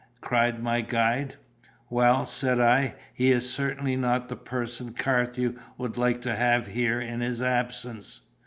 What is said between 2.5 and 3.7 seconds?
I, "he is